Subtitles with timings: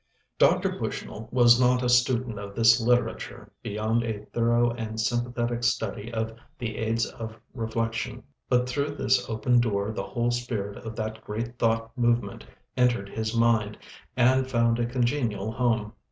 [0.39, 0.79] Dr.
[0.79, 6.33] Bushnell was not a student of this literature beyond a thorough and sympathetic study of
[6.57, 11.59] 'The Aids to Reflection,' but through this open door the whole spirit of that great
[11.59, 12.43] thought movement
[12.75, 13.77] entered his mind
[14.17, 15.93] and found a congenial home.